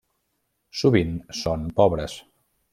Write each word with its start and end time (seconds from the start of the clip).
Sovint 0.79 1.13
són 1.43 1.71
pobres. 1.83 2.19